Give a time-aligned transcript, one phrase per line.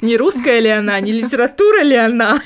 [0.00, 2.40] Не русская ли она, не литература ли она,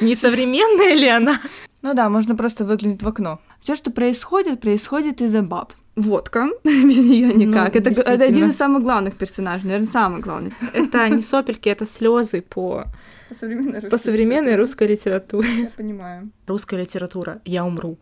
[0.00, 1.40] не современная ли она.
[1.82, 3.40] Ну да, можно просто выглянуть в окно.
[3.60, 5.72] Все, что происходит, происходит из-за баб.
[5.96, 7.74] Водка, без нее никак.
[7.74, 10.52] Ну, это, это один из самых главных персонажей, наверное, самый главный.
[10.72, 12.84] Это не сопельки, это слезы по,
[13.28, 15.48] По современной, по современной русской литературе.
[15.48, 16.30] Я понимаю.
[16.46, 17.98] Русская литература «Я умру».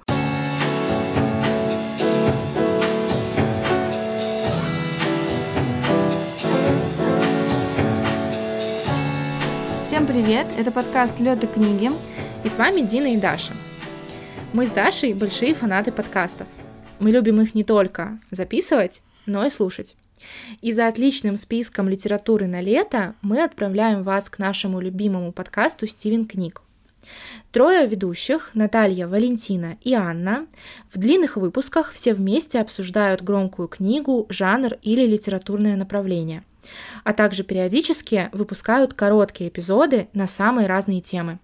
[10.08, 11.90] Привет, это подкаст Лёд и книги.
[12.42, 13.52] И с вами Дина и Даша.
[14.54, 16.46] Мы с Дашей большие фанаты подкастов.
[16.98, 19.96] Мы любим их не только записывать, но и слушать.
[20.62, 26.24] И за отличным списком литературы на лето мы отправляем вас к нашему любимому подкасту «Стивен
[26.24, 26.62] книг».
[27.52, 30.46] Трое ведущих, Наталья, Валентина и Анна,
[30.90, 36.44] в длинных выпусках все вместе обсуждают громкую книгу, жанр или литературное направление,
[37.04, 41.38] а также периодически выпускают короткие эпизоды на самые разные темы.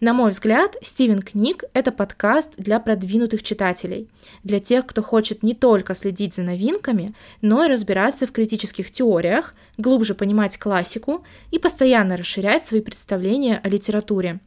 [0.00, 4.08] На мой взгляд, Стивен Книг– это подкаст для продвинутых читателей,
[4.42, 9.54] для тех, кто хочет не только следить за новинками, но и разбираться в критических теориях,
[9.78, 14.40] глубже понимать классику и постоянно расширять свои представления о литературе.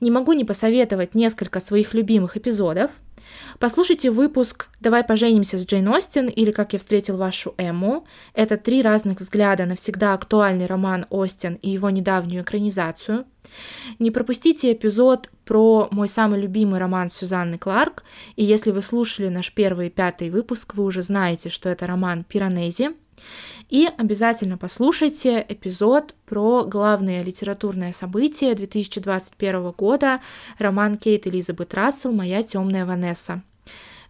[0.00, 2.90] Не могу не посоветовать несколько своих любимых эпизодов.
[3.58, 8.06] Послушайте выпуск «Давай поженимся с Джейн Остин» или «Как я встретил вашу Эмму».
[8.34, 13.26] Это три разных взгляда на всегда актуальный роман Остин и его недавнюю экранизацию.
[13.98, 18.04] Не пропустите эпизод про мой самый любимый роман Сюзанны Кларк,
[18.36, 22.24] и если вы слушали наш первый и пятый выпуск, вы уже знаете, что это роман
[22.24, 22.90] Пиранези.
[23.70, 30.20] И обязательно послушайте эпизод про главное литературное событие 2021 года,
[30.58, 33.42] роман Кейт Элизабет Рассел «Моя темная Ванесса».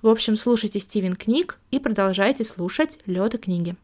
[0.00, 3.76] В общем, слушайте Стивен книг и продолжайте слушать Лёда книги.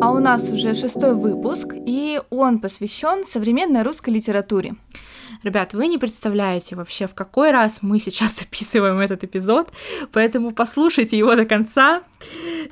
[0.00, 4.74] А у нас уже шестой выпуск, и он посвящен современной русской литературе.
[5.42, 9.70] Ребят, вы не представляете вообще, в какой раз мы сейчас записываем этот эпизод,
[10.12, 12.02] поэтому послушайте его до конца,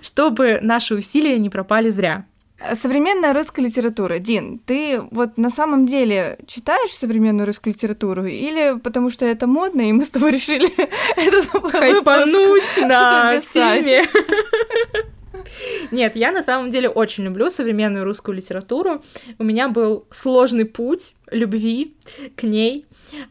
[0.01, 2.27] чтобы наши усилия не пропали зря.
[2.73, 4.19] Современная русская литература.
[4.19, 9.83] Дин, ты вот на самом деле читаешь современную русскую литературу или потому что это модно,
[9.83, 10.73] и мы с тобой решили
[11.17, 14.09] этот Хайпануть на теме.
[15.91, 19.03] Нет, я на самом деле очень люблю современную русскую литературу.
[19.39, 21.95] У меня был сложный путь любви
[22.37, 22.87] к ней.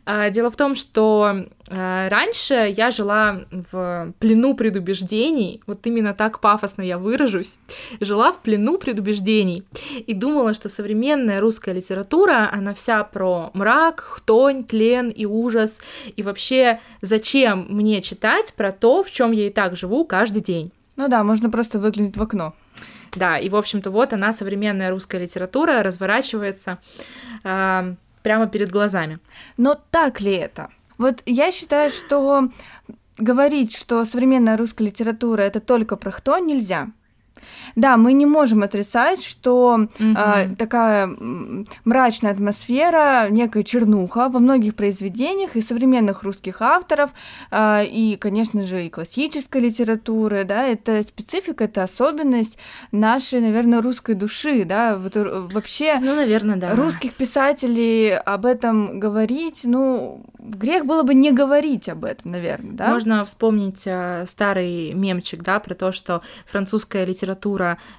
[0.06, 6.40] А, Дело в том, что а, раньше я жила в плену предубеждений, вот именно так
[6.40, 7.58] пафосно я выражусь,
[8.00, 9.64] жила в плену предубеждений
[10.06, 15.80] и думала, что современная русская литература, она вся про мрак, хтонь, тлен и ужас,
[16.16, 20.72] и вообще зачем мне читать про то, в чем я и так живу каждый день.
[20.96, 22.54] Ну да, можно просто выглянуть в окно.
[23.16, 26.80] Да, и, в общем-то, вот она, современная русская литература, разворачивается
[27.44, 29.20] а, прямо перед глазами.
[29.58, 30.70] Но так ли это?
[30.98, 32.50] Вот я считаю, что
[33.18, 36.90] говорить, что современная русская литература это только про кто, нельзя.
[37.76, 40.16] Да, мы не можем отрицать, что Мгм.
[40.18, 41.08] а, такая
[41.84, 47.12] мрачная атмосфера, некая чернуха во многих произведениях и современных русских авторов,
[47.52, 52.58] а, и, конечно же, и классической литературы, да, это специфика, это особенность
[52.92, 56.76] нашей, наверное, русской души, да, вот, э, вообще Ну, наверное, да.
[56.76, 62.90] русских писателей об этом говорить, ну, грех было бы не говорить об этом, наверное, да?
[62.90, 67.23] Можно вспомнить э, старый мемчик, да, про то, что французская литература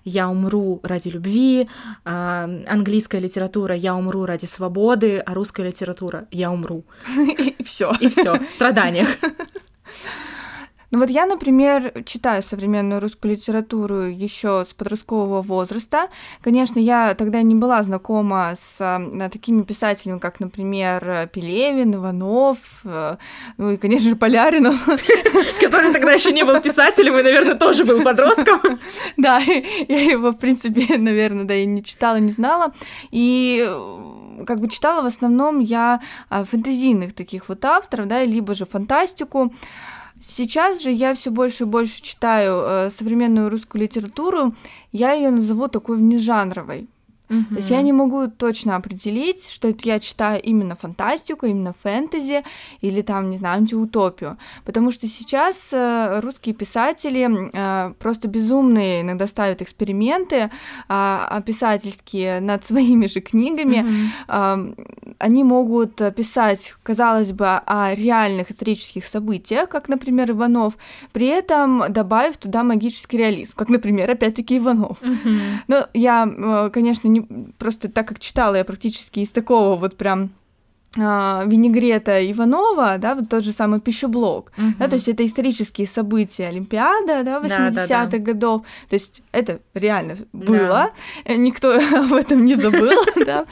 [0.04, 1.68] «Я умру ради любви»,
[2.04, 6.84] а, английская литература «Я умру ради свободы», а русская литература «Я умру».
[7.58, 7.92] И все.
[8.00, 9.08] И все в страданиях.
[10.94, 16.06] Ну вот я, например, читаю современную русскую литературу еще с подросткового возраста.
[16.40, 23.16] Конечно, я тогда не была знакома с а, такими писателями, как, например, Пелевин, Иванов, э,
[23.56, 24.84] ну и, конечно же, Поляринов.
[25.60, 28.60] Который тогда еще не был писателем и, наверное, тоже был подростком.
[29.16, 32.72] Да, я его, в принципе, наверное, да, и не читала, не знала.
[33.10, 36.00] И э, как бы читала в основном я
[36.30, 39.52] фэнтезийных таких вот авторов, да, либо же фантастику.
[40.26, 44.54] Сейчас же я все больше и больше читаю э, современную русскую литературу.
[44.90, 46.88] Я ее назову такой внежанровой.
[47.28, 47.48] Uh-huh.
[47.48, 52.44] То есть я не могу точно определить, что это я читаю именно фантастику, именно фэнтези
[52.80, 54.36] или там, не знаю, антиутопию.
[54.64, 60.50] Потому что сейчас э, русские писатели э, просто безумные иногда ставят эксперименты
[60.88, 64.10] э, писательские над своими же книгами.
[64.28, 64.74] Uh-huh.
[64.76, 70.74] Э, они могут писать, казалось бы, о реальных исторических событиях, как, например, Иванов,
[71.12, 75.00] при этом добавив туда магический реализм, как, например, опять-таки Иванов.
[75.00, 75.58] Uh-huh.
[75.68, 80.30] Но я, э, конечно, не, просто так как читала я практически из такого вот прям
[80.96, 84.74] а, винегрета Иванова, да, вот тот же самый пищеблок, угу.
[84.78, 88.18] да, то есть это исторические события Олимпиада, да, 80-х да, да, да.
[88.18, 90.90] годов, то есть это реально было,
[91.24, 91.34] да.
[91.34, 93.46] никто об этом не забыл, да,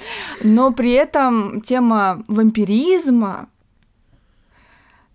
[0.45, 3.49] но при этом тема вампиризма,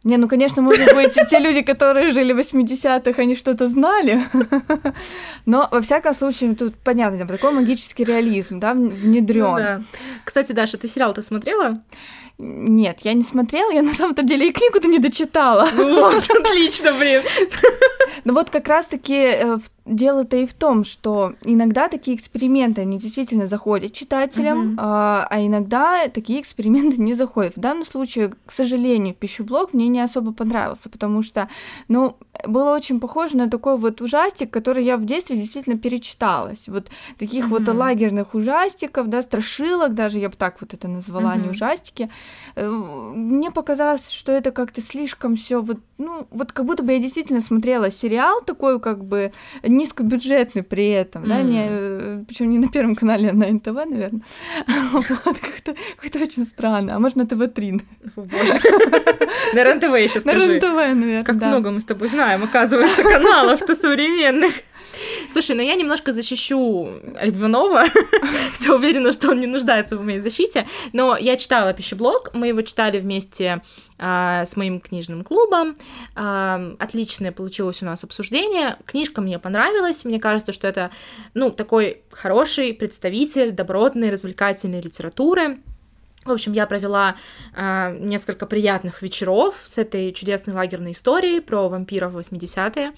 [0.07, 4.23] не, ну, конечно, может быть, те люди, которые жили в 80-х, они что-то знали.
[5.45, 9.79] Но, во всяком случае, тут понятно, такой магический реализм, да, внедрен.
[9.79, 9.83] Ну.
[10.23, 11.81] Кстати, Даша, ты сериал-то смотрела?
[12.39, 15.67] Нет, я не смотрела, я на самом-то деле и книгу-то не дочитала.
[15.75, 17.23] Вот, отлично, блин.
[18.25, 19.57] Ну вот как раз-таки э,
[19.87, 24.79] дело-то и в том, что иногда такие эксперименты, они действительно заходят читателям, uh-huh.
[24.79, 27.55] а, а иногда такие эксперименты не заходят.
[27.55, 31.47] В данном случае, к сожалению, пищеблок мне не особо понравился, потому что,
[31.87, 36.67] ну, было очень похоже на такой вот ужастик, который я в детстве действительно перечиталась.
[36.67, 36.87] Вот
[37.17, 37.65] таких uh-huh.
[37.65, 41.43] вот лагерных ужастиков, да, страшилок даже, я бы так вот это назвала, uh-huh.
[41.43, 42.09] не ужастики.
[42.55, 46.99] Э, мне показалось, что это как-то слишком все вот, ну, вот как будто бы я
[46.99, 49.31] действительно смотрела сериал такой, как бы
[49.63, 51.27] низкобюджетный при этом, mm.
[51.27, 54.21] да, не, э, причем не на Первом канале, а на НТВ, наверное.
[54.91, 56.95] Вот, как-то, как-то очень странно.
[56.95, 57.81] А можно ТВ-3.
[59.53, 60.39] На РНТВ еще скажи.
[60.39, 64.53] На РНТВ, наверное, Как много мы с тобой знаем, оказывается, каналов-то современных.
[65.31, 67.85] Слушай, ну я немножко защищу Альбинова,
[68.53, 72.61] хотя уверена, что он не нуждается в моей защите, но я читала пищеблог, мы его
[72.61, 73.61] читали вместе
[73.99, 75.77] а, с моим книжным клубом.
[76.15, 78.77] А, отличное получилось у нас обсуждение.
[78.85, 80.05] Книжка мне понравилась.
[80.05, 80.91] Мне кажется, что это,
[81.33, 85.57] ну, такой хороший представитель добротной, развлекательной литературы.
[86.27, 87.15] В общем, я провела
[87.55, 92.93] э, несколько приятных вечеров с этой чудесной лагерной историей про вампиров 80-е.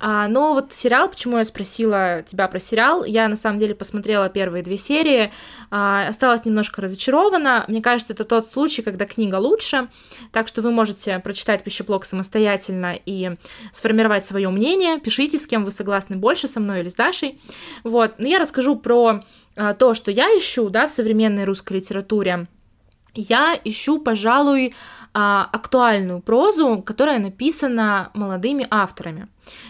[0.00, 4.28] А, но вот сериал, почему я спросила тебя про сериал, я на самом деле посмотрела
[4.28, 5.32] первые две серии,
[5.70, 7.64] а, осталась немножко разочарована.
[7.68, 9.88] Мне кажется, это тот случай, когда книга лучше,
[10.32, 13.36] так что вы можете прочитать пищеблок самостоятельно и
[13.72, 14.98] сформировать свое мнение.
[14.98, 17.40] Пишите, с кем вы согласны больше, со мной или с Дашей.
[17.84, 19.22] Вот, но я расскажу про
[19.56, 22.46] а, то, что я ищу, да, в современной русской литературе
[23.14, 24.74] я ищу, пожалуй,
[25.12, 29.28] а, актуальную прозу, которая написана молодыми авторами.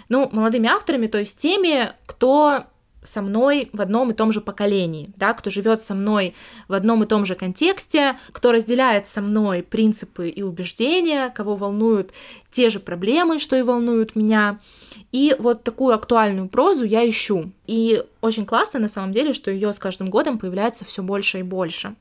[0.08, 2.64] Ну, молодыми авторами, то есть теми, кто
[3.04, 6.34] со мной в одном и том же поколении, да, кто живет со мной
[6.68, 12.12] в одном и том же контексте, кто разделяет со мной принципы и убеждения, кого волнуют
[12.50, 14.58] те же проблемы, что и волнуют меня.
[15.12, 17.52] И вот такую актуальную прозу я ищу.
[17.66, 21.42] И очень классно на самом деле, что ее с каждым годом появляется все больше и
[21.42, 21.94] больше.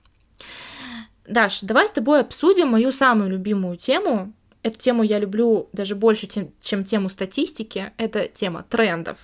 [1.27, 4.33] Даш, давай с тобой обсудим мою самую любимую тему.
[4.61, 6.27] Эту тему я люблю даже больше,
[6.61, 7.91] чем тему статистики.
[7.97, 9.17] Это тема трендов.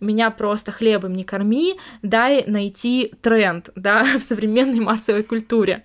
[0.00, 5.84] Меня просто хлебом не корми, дай найти тренд да, в современной массовой культуре.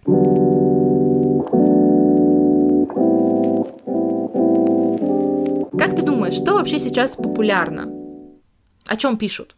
[5.78, 7.92] Как ты думаешь, что вообще сейчас популярно?
[8.86, 9.56] О чем пишут?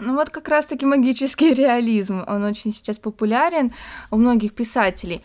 [0.00, 3.72] Ну вот как раз-таки магический реализм, он очень сейчас популярен
[4.10, 5.22] у многих писателей.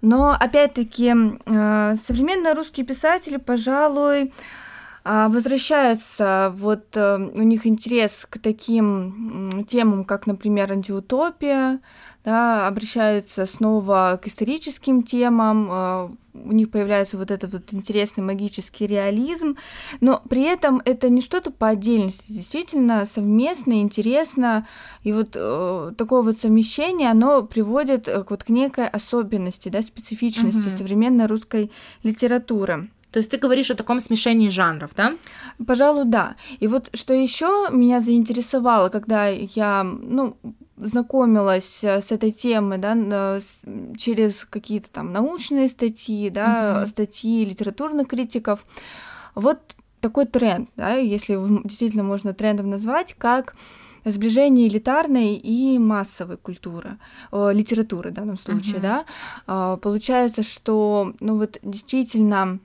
[0.00, 1.14] Но опять-таки
[1.46, 4.32] э, современные русские писатели, пожалуй,
[5.04, 11.80] э, возвращаются, вот э, у них интерес к таким темам, как, например, антиутопия,
[12.24, 18.86] да, обращаются снова к историческим темам, э, у них появляется вот этот вот интересный магический
[18.86, 19.56] реализм,
[20.00, 24.66] но при этом это не что-то по отдельности, действительно совместно, интересно,
[25.02, 30.68] и вот э, такое вот совмещение, оно приводит э, вот к некой особенности, да, специфичности
[30.68, 30.76] угу.
[30.76, 31.70] современной русской
[32.02, 32.88] литературы.
[33.14, 35.14] То есть ты говоришь о таком смешении жанров, да?
[35.64, 36.34] Пожалуй, да.
[36.58, 40.36] И вот что еще меня заинтересовало, когда я, ну,
[40.76, 43.38] знакомилась э, с этой темой, да,
[43.96, 46.86] через какие-то там научные статьи, да, mm-hmm.
[46.88, 48.64] статьи литературных критиков.
[49.36, 53.54] Вот такой тренд, да, если действительно можно трендом назвать, как
[54.04, 56.98] сближение элитарной и массовой культуры,
[57.30, 59.04] э, литературы в данном случае, uh-huh.
[59.46, 62.58] да, э, получается, что, ну вот действительно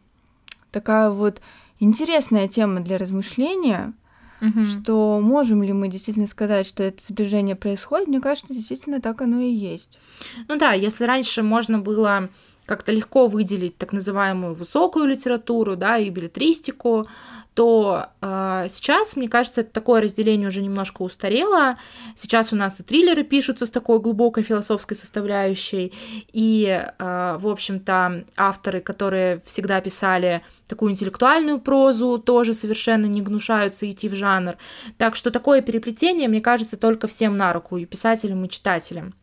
[0.72, 1.42] такая вот
[1.80, 3.94] интересная тема для размышления,
[4.42, 4.66] угу.
[4.66, 9.40] что можем ли мы действительно сказать, что это сближение происходит, мне кажется, действительно так оно
[9.40, 10.00] и есть.
[10.48, 12.30] Ну да, если раньше можно было
[12.70, 17.08] как-то легко выделить так называемую высокую литературу, да, и билетристику,
[17.56, 21.80] то э, сейчас, мне кажется, такое разделение уже немножко устарело.
[22.16, 25.92] Сейчас у нас и триллеры пишутся с такой глубокой философской составляющей,
[26.32, 33.90] и, э, в общем-то, авторы, которые всегда писали такую интеллектуальную прозу, тоже совершенно не гнушаются
[33.90, 34.56] идти в жанр.
[34.98, 39.16] Так что такое переплетение, мне кажется, только всем на руку, и писателям, и читателям.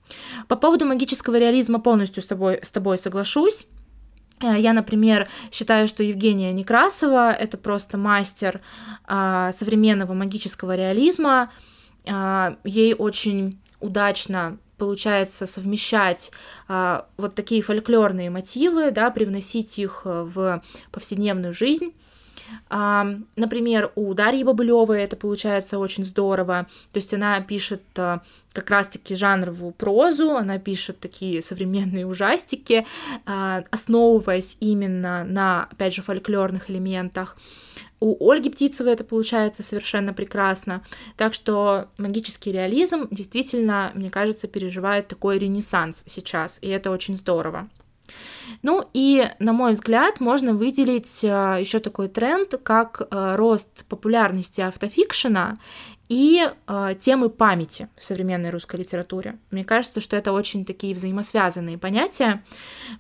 [0.49, 3.36] По поводу магического реализма полностью с тобой, с тобой соглашусь.
[4.40, 8.61] Э, я, например, считаю, что Евгения Некрасова— это просто мастер
[9.05, 11.50] а, современного магического реализма.
[12.09, 16.31] А, ей очень удачно получается совмещать
[16.69, 20.62] а, вот такие фольклорные мотивы, да, привносить их э, в
[20.93, 21.95] повседневную жизнь.
[22.69, 26.67] Например, у Дарьи Бабылевой это получается очень здорово.
[26.93, 28.23] То есть она пишет а,
[28.53, 32.87] как раз-таки жанровую прозу, она пишет такие современные ужастики,
[33.25, 37.37] а, основываясь именно на, опять же, фольклорных элементах.
[37.99, 40.83] У Ольги Птицевой это получается совершенно прекрасно.
[41.17, 47.69] Так что магический реализм действительно, мне кажется, переживает такой ренессанс сейчас, и это очень здорово.
[48.62, 54.61] Ну и, на мой взгляд, можно выделить э, еще такой тренд, как э, рост популярности
[54.61, 55.57] автофикшена
[56.09, 59.38] и э, темы памяти в современной русской литературе.
[59.50, 62.45] Мне кажется, что это очень такие взаимосвязанные понятия.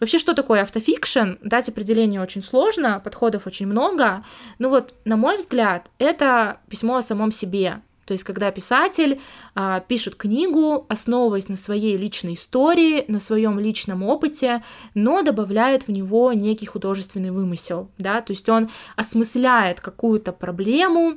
[0.00, 1.34] Вообще, что такое автофикшн?
[1.42, 4.24] Дать определение очень сложно, подходов очень много.
[4.58, 9.20] Ну вот, на мой взгляд, это письмо о самом себе, то есть, когда писатель
[9.54, 14.62] а, пишет книгу, основываясь на своей личной истории, на своем личном опыте,
[14.94, 21.16] но добавляет в него некий художественный вымысел, да, то есть он осмысляет какую-то проблему,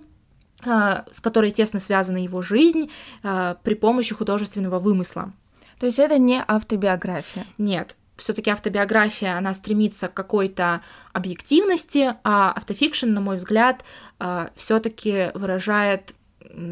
[0.65, 2.89] а, с которой тесно связана его жизнь
[3.23, 5.31] а, при помощи художественного вымысла.
[5.79, 7.45] То есть это не автобиография?
[7.59, 10.81] Нет, все-таки автобиография, она стремится к какой-то
[11.13, 13.85] объективности, а автофикшн, на мой взгляд,
[14.19, 16.13] а, все-таки выражает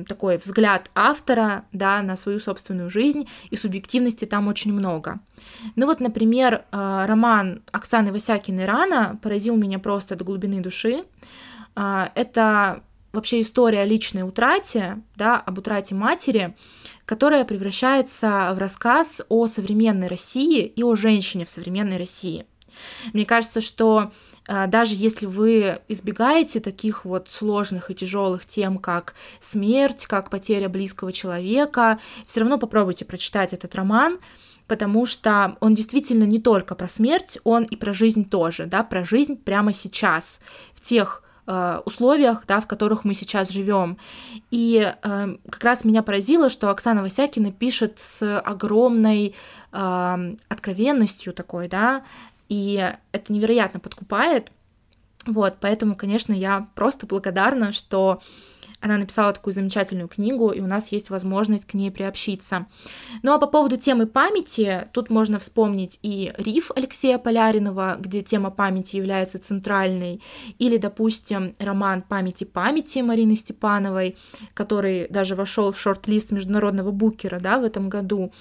[0.07, 5.19] такой взгляд автора, да, на свою собственную жизнь, и субъективности там очень много.
[5.75, 11.03] Ну вот, например, э, роман Оксаны Васякиной «Рана» поразил меня просто до глубины души.
[11.75, 16.55] Э, это вообще история о личной утрате, да, об утрате матери,
[17.05, 22.45] которая превращается в рассказ о современной России и о женщине в современной России.
[23.13, 24.11] Мне кажется, что
[24.47, 31.11] даже если вы избегаете таких вот сложных и тяжелых тем, как смерть, как потеря близкого
[31.11, 34.19] человека, все равно попробуйте прочитать этот роман,
[34.67, 39.05] потому что он действительно не только про смерть, он и про жизнь тоже, да, про
[39.05, 40.41] жизнь прямо сейчас,
[40.73, 43.97] в тех э, условиях, да, в которых мы сейчас живем.
[44.51, 49.35] И э, как раз меня поразило, что Оксана Васякина пишет с огромной
[49.71, 52.03] э, откровенностью такой, да,
[52.49, 54.51] и это невероятно подкупает.
[55.25, 58.21] Вот, поэтому, конечно, я просто благодарна, что
[58.79, 62.67] она написала такую замечательную книгу, и у нас есть возможность к ней приобщиться.
[63.23, 68.51] Ну а по поводу темы памяти, тут можно вспомнить и «Риф» Алексея Поляринова, где тема
[68.51, 70.21] памяти является центральной,
[70.59, 74.15] или, допустим, роман «Памяти памяти» Марины Степановой,
[74.53, 78.31] который даже вошел в шорт-лист международного букера да, в этом году.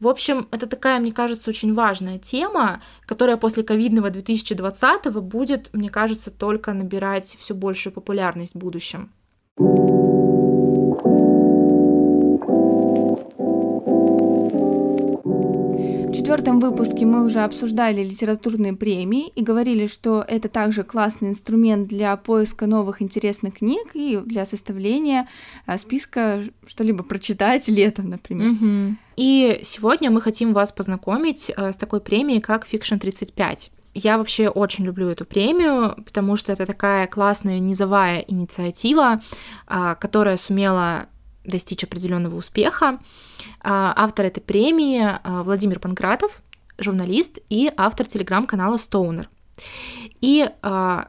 [0.00, 5.88] В общем, это такая, мне кажется, очень важная тема, которая после ковидного 2020 будет, мне
[5.88, 9.10] кажется, только набирать все большую популярность в будущем.
[9.58, 9.64] В
[16.12, 22.16] четвертом выпуске мы уже обсуждали литературные премии и говорили, что это также классный инструмент для
[22.16, 25.28] поиска новых интересных книг и для составления
[25.66, 28.52] а, списка что-либо прочитать летом, например.
[28.52, 28.96] Угу.
[29.16, 33.72] И сегодня мы хотим вас познакомить э, с такой премией, как Fiction 35.
[34.00, 39.20] Я вообще очень люблю эту премию, потому что это такая классная низовая инициатива,
[39.66, 41.06] а, которая сумела
[41.44, 43.00] достичь определенного успеха.
[43.60, 46.42] А, автор этой премии а, Владимир Панкратов,
[46.78, 49.28] журналист и автор телеграм-канала Стоунер.
[50.20, 50.48] И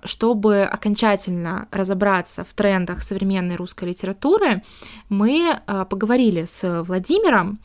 [0.04, 4.64] чтобы окончательно разобраться в трендах современной русской литературы,
[5.08, 7.60] мы поговорили с Владимиром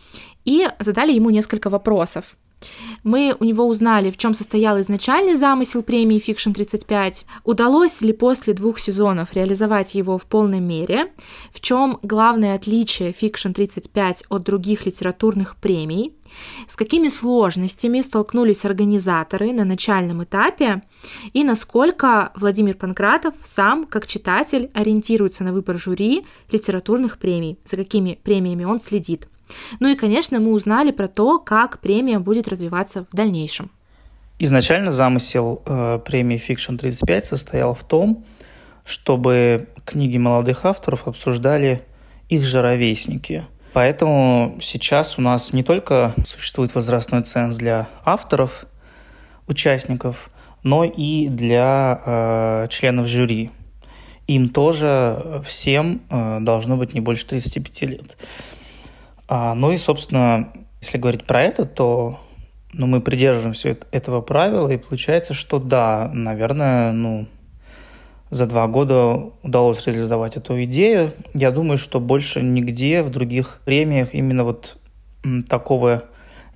[0.45, 2.37] и задали ему несколько вопросов.
[3.05, 8.55] Мы у него узнали, в чем состоял изначальный замысел премии Fiction 35, удалось ли после
[8.55, 11.13] двух сезонов реализовать его в полной мере,
[11.53, 16.17] в чем главное отличие Fiction 35 от других литературных премий,
[16.67, 20.83] с какими сложностями столкнулись организаторы на начальном этапе?
[21.35, 28.19] И насколько Владимир Панкратов сам, как читатель, ориентируется на выбор жюри литературных премий, за какими
[28.25, 29.29] премиями он следит.
[29.81, 33.71] Ну и, конечно, мы узнали про то, как премия будет развиваться в дальнейшем.
[34.39, 38.25] Изначально замысел э, премии Fiction 35 состоял в том,
[38.85, 41.83] чтобы книги молодых авторов обсуждали
[42.29, 43.45] их же ровесники.
[43.73, 48.67] Поэтому сейчас у нас не только существует возрастной ценз для авторов,
[49.47, 50.31] участников,
[50.63, 53.51] но и для э, членов жюри.
[54.27, 58.17] Им тоже всем э, должно быть не больше 35 лет.
[59.29, 62.21] А, ну и, собственно, если говорить про это, то
[62.73, 67.27] ну, мы придерживаемся этого правила, и получается, что да, наверное, ну,
[68.31, 71.13] за два года удалось реализовать эту идею.
[71.35, 74.77] Я думаю, что больше нигде в других премиях именно вот
[75.49, 76.05] такого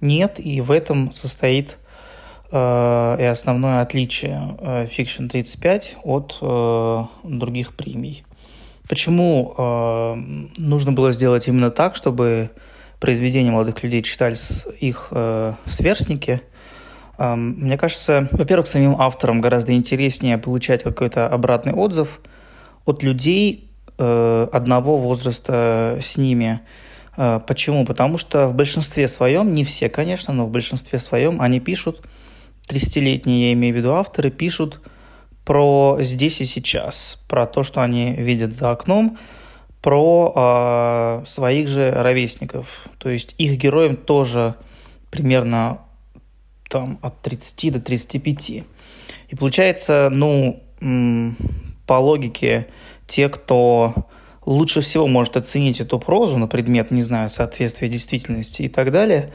[0.01, 1.79] нет, и в этом состоит
[2.51, 8.25] э, и основное отличие э, Fiction 35 от э, других премий.
[8.89, 10.15] Почему э,
[10.57, 12.51] нужно было сделать именно так, чтобы
[12.99, 16.41] произведения молодых людей читались их э, сверстники?
[17.19, 22.21] Э, мне кажется, во-первых, самим авторам гораздо интереснее получать какой-то обратный отзыв
[22.87, 26.61] от людей э, одного возраста с ними.
[27.19, 27.85] Э, почему?
[27.85, 32.01] Потому что в большинстве своем, не все, конечно, но в большинстве своем они пишут,
[32.71, 34.81] 30-летние, я имею в виду авторы, пишут
[35.49, 39.17] про здесь и сейчас, про то, что они видят за окном,
[39.81, 42.87] про э, своих же ровесников.
[42.99, 44.57] То есть их героям тоже
[45.11, 45.79] примерно
[46.69, 48.51] там, от 30 до 35.
[48.51, 48.67] И
[49.39, 50.63] получается, ну,
[51.87, 52.67] по логике,
[53.07, 53.95] те, кто
[54.45, 59.33] лучше всего может оценить эту прозу на предмет, не знаю, соответствия действительности и так далее,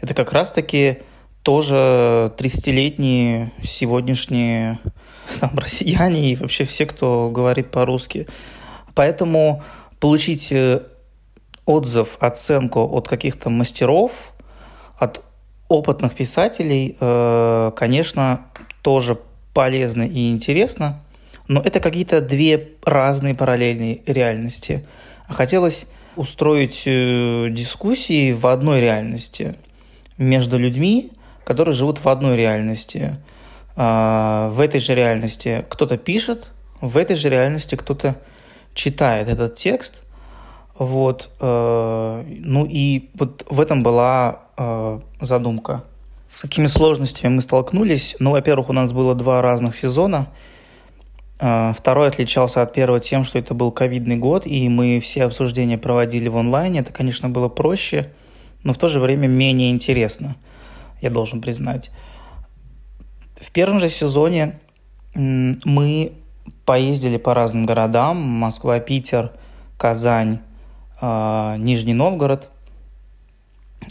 [0.00, 0.98] это как раз-таки
[1.44, 4.80] тоже 30-летние сегодняшние
[5.40, 8.26] там, россияне и вообще все, кто говорит по-русски.
[8.94, 9.62] Поэтому
[10.00, 10.82] получить э,
[11.64, 14.12] отзыв, оценку от каких-то мастеров,
[14.98, 15.22] от
[15.68, 18.46] опытных писателей, э, конечно,
[18.82, 19.18] тоже
[19.54, 21.02] полезно и интересно,
[21.48, 24.86] но это какие-то две разные параллельные реальности.
[25.28, 25.86] Хотелось
[26.16, 29.56] устроить э, дискуссии в одной реальности
[30.18, 31.10] между людьми,
[31.44, 33.16] которые живут в одной реальности.
[33.76, 36.50] А, в этой же реальности кто-то пишет,
[36.80, 38.16] в этой же реальности кто-то
[38.74, 40.02] читает этот текст.
[40.76, 41.30] Вот.
[41.40, 45.84] Э, ну и вот в этом была э, задумка.
[46.34, 48.16] С какими сложностями мы столкнулись?
[48.18, 50.28] Ну, во-первых, у нас было два разных сезона.
[51.40, 55.78] Э, второй отличался от первого тем, что это был ковидный год, и мы все обсуждения
[55.78, 56.80] проводили в онлайне.
[56.80, 58.10] Это, конечно, было проще,
[58.64, 60.36] но в то же время менее интересно–
[61.02, 61.90] я должен признать.
[63.42, 64.60] В первом же сезоне
[65.14, 66.12] мы
[66.64, 68.16] поездили по разным городам.
[68.16, 69.32] Москва, Питер,
[69.76, 70.38] Казань,
[71.00, 72.48] а, Нижний Новгород.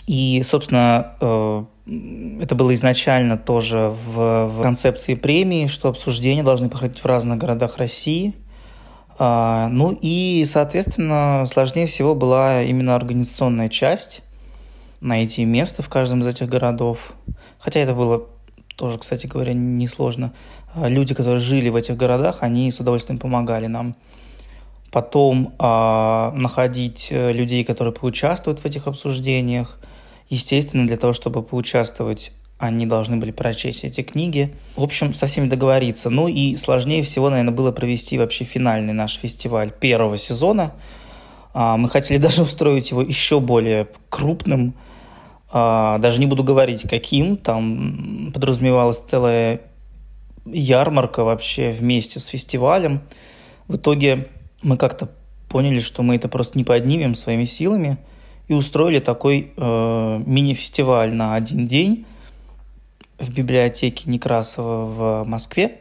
[0.08, 1.64] И, собственно, э,
[2.42, 7.76] это было изначально тоже в, в концепции премии, что обсуждения должны проходить в разных городах
[7.76, 8.34] России.
[9.20, 14.22] А, ну и, соответственно, сложнее всего была именно организационная часть
[15.02, 17.12] найти место в каждом из этих городов.
[17.60, 18.28] Хотя это было
[18.82, 20.34] тоже, кстати говоря, несложно.
[20.74, 23.96] А, люди, которые жили в этих городах, они с удовольствием помогали нам.
[24.92, 29.80] Потом э, находить людей, которые поучаствуют в этих обсуждениях.
[30.30, 34.52] Естественно, для того, чтобы поучаствовать, они должны были прочесть эти книги.
[34.76, 36.10] В общем, со всеми договориться.
[36.10, 40.74] Ну и сложнее всего, наверное, было провести вообще финальный наш фестиваль первого сезона.
[41.54, 44.91] Э, мы хотели даже устроить его еще более крупным, а,
[45.52, 49.62] даже не буду говорить, каким, там подразумевалась целая
[50.46, 53.02] ярмарка вообще вместе с фестивалем.
[53.68, 54.28] В итоге
[54.62, 55.10] мы как-то
[55.50, 57.98] поняли, что мы это просто не поднимем своими силами
[58.48, 62.06] и устроили такой э, мини-фестиваль на один день
[63.20, 65.80] в библиотеке Некрасова в Москве,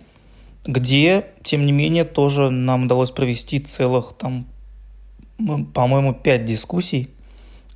[0.67, 4.47] где, тем не менее, тоже нам удалось провести целых там,
[5.73, 7.11] по-моему, пять дискуссий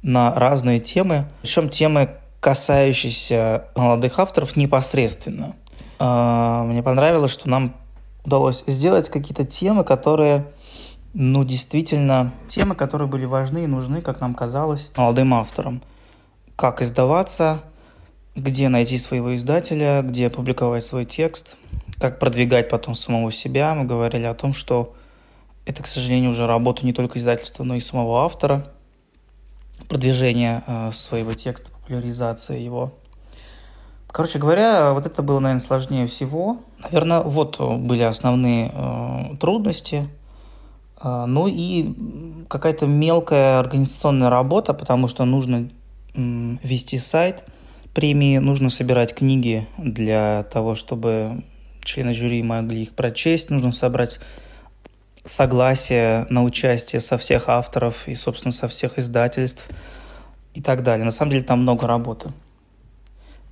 [0.05, 5.57] на разные темы, причем темы, касающиеся молодых авторов непосредственно.
[5.99, 7.75] А, мне понравилось, что нам
[8.23, 10.47] удалось сделать какие-то темы, которые,
[11.15, 15.83] ну, действительно, темы, которые были важны и нужны, как нам казалось, молодым авторам.
[16.55, 17.63] Как издаваться,
[18.37, 21.57] где найти своего издателя, где публиковать свой текст,
[21.99, 23.75] как продвигать потом самого себя.
[23.75, 24.95] Мы говорили о том, что
[25.65, 28.67] это, к сожалению, уже работа не только издательства, но и самого автора.
[29.89, 32.93] Продвижение э, своего текста, популяризация его.
[34.09, 36.59] Короче говоря, вот это было, наверное, сложнее всего.
[36.85, 40.09] Наверное, вот были основные э, трудности.
[41.03, 41.93] Э, ну и
[42.49, 45.69] какая-то мелкая организационная работа, потому что нужно
[46.15, 46.19] э,
[46.63, 47.45] вести сайт
[47.93, 51.43] премии, нужно собирать книги для того, чтобы
[51.83, 54.21] члены жюри могли их прочесть, нужно собрать
[55.25, 59.69] согласие на участие со всех авторов и, собственно, со всех издательств
[60.55, 61.05] и так далее.
[61.05, 62.31] На самом деле там много работы.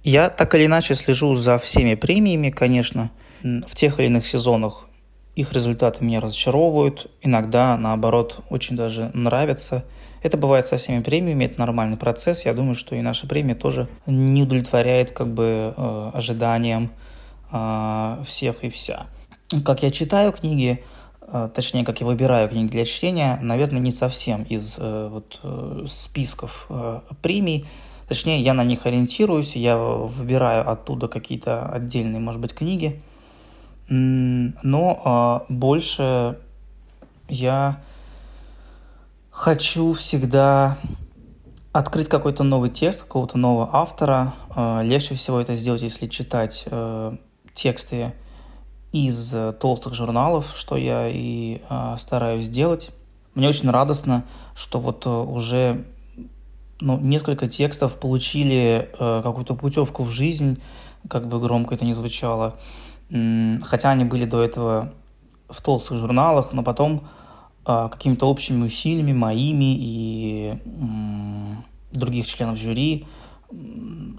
[0.04, 3.11] Я так или иначе слежу за всеми премиями, конечно.
[3.42, 4.87] В тех или иных сезонах
[5.35, 9.85] их результаты меня разочаровывают, иногда, наоборот, очень даже нравятся.
[10.22, 12.44] Это бывает со всеми премиями, это нормальный процесс.
[12.44, 16.92] Я думаю, что и наша премия тоже не удовлетворяет как бы э, ожиданиям
[17.50, 19.06] э, всех и вся.
[19.64, 20.85] Как я читаю книги,
[21.55, 26.66] точнее, как я выбираю книги для чтения, наверное, не совсем из э, вот, э, списков
[26.68, 27.66] э, премий,
[28.09, 33.01] Точнее, я на них ориентируюсь, я выбираю оттуда какие-то отдельные, может быть, книги.
[33.88, 36.38] Но э, больше
[37.31, 37.81] я
[39.31, 40.77] хочу всегда
[41.73, 44.35] открыть какой-то новый текст, какого-то нового автора.
[44.55, 46.66] Э, легче всего это сделать, если читать
[47.55, 48.12] тексты
[48.92, 52.90] из толстых журналов, что я и э, стараюсь делать.
[53.35, 54.24] Мне очень радостно,
[54.55, 55.85] что вот уже
[56.83, 60.61] ну, несколько текстов получили э, какую-то путевку в жизнь,
[61.09, 62.59] как бы громко это ни звучало,
[63.09, 64.92] хотя они были до этого
[65.48, 67.09] в толстых журналах, но потом
[67.66, 73.07] э, какими-то общими усилиями моими и э, других членов жюри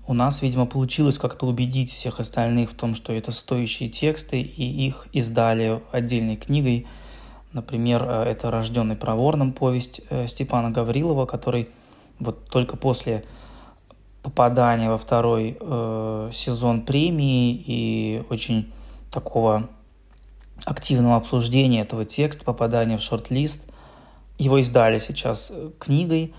[0.06, 4.88] у нас, видимо, получилось как-то убедить всех остальных в том, что это стоящие тексты, и
[4.88, 6.88] их издали отдельной книгой.
[7.54, 11.70] Например, э, это «Рожденный проворным» повесть э, Степана Гаврилова, который
[12.20, 13.24] вот только после
[14.22, 18.72] попадания во второй э, сезон премии и очень
[19.12, 19.70] такого
[20.66, 23.62] активного обсуждения этого текста, попадания в шорт-лист.
[24.38, 26.34] Его издали сейчас э, книгой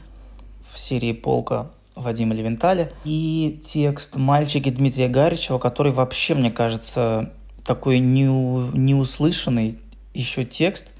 [0.70, 2.92] в серии «Полка» Вадима Левенталя.
[3.04, 7.32] И текст «Мальчики» Дмитрия Гаричева, который вообще, мне кажется,
[7.64, 9.78] такой неу, неуслышанный
[10.12, 10.92] еще текст,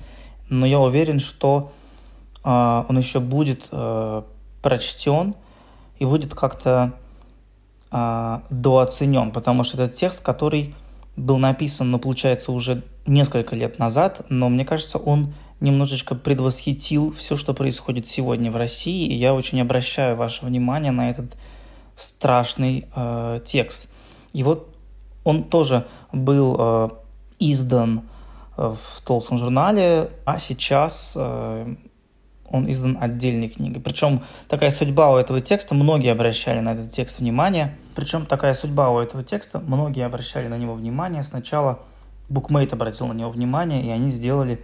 [0.48, 1.72] но я уверен, что
[2.44, 4.22] э, он еще будет э,
[4.62, 5.34] прочтен
[5.98, 6.92] и будет как-то
[7.90, 10.74] э, дооценен, потому что это текст, который
[11.16, 17.34] был написан, ну, получается, уже несколько лет назад, но мне кажется, он немножечко предвосхитил все,
[17.34, 21.36] что происходит сегодня в России, и я очень обращаю ваше внимание на этот
[21.96, 23.88] страшный э, текст.
[24.32, 24.74] И вот
[25.24, 26.88] он тоже был э,
[27.40, 28.02] издан
[28.56, 31.74] э, в толстом журнале, а сейчас э,
[32.48, 33.80] он издан отдельной книгой.
[33.80, 37.74] Причем такая судьба у этого текста, многие обращали на этот текст внимание.
[37.94, 41.22] Причем такая судьба у этого текста, многие обращали на него внимание.
[41.22, 41.80] Сначала
[42.28, 44.60] Букмейт обратил на него внимание, и они сделали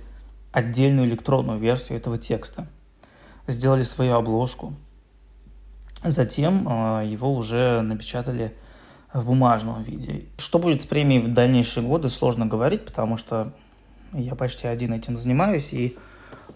[0.52, 2.66] отдельную электронную версию этого текста.
[3.46, 4.74] Сделали свою обложку.
[6.02, 8.54] Затем э, его уже напечатали
[9.12, 10.26] в бумажном виде.
[10.38, 13.52] Что будет с премией в дальнейшие годы, сложно говорить, потому что
[14.12, 15.96] я почти один этим занимаюсь, и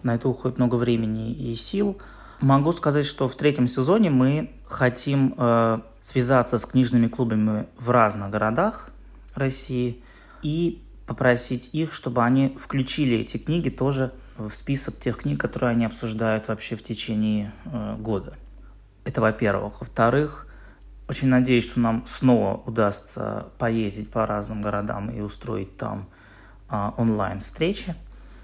[0.03, 1.97] на это уходит много времени и сил.
[2.41, 8.29] Могу сказать, что в третьем сезоне мы хотим э, связаться с книжными клубами в разных
[8.29, 8.89] городах
[9.35, 10.03] России
[10.41, 15.85] и попросить их, чтобы они включили эти книги тоже в список тех книг, которые они
[15.85, 18.35] обсуждают вообще в течение э, года.
[19.03, 19.79] Это во-первых.
[19.79, 20.47] Во-вторых,
[21.07, 26.09] очень надеюсь, что нам снова удастся поездить по разным городам и устроить там
[26.69, 27.95] э, онлайн-встречи.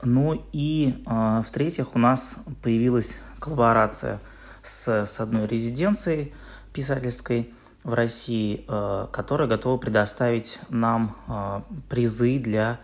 [0.04, 4.20] Ну и э, в-третьих, у нас появилась коллаборация
[4.64, 6.34] с, с одной резиденцией
[6.74, 12.80] писательской в России, э, которая готова предоставить нам э, призы для